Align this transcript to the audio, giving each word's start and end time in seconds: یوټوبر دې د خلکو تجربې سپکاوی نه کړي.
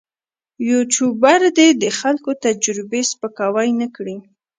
یوټوبر 0.69 1.41
دې 1.57 1.67
د 1.81 1.85
خلکو 1.99 2.31
تجربې 2.45 3.01
سپکاوی 3.11 3.69
نه 3.81 3.87
کړي. 3.95 4.17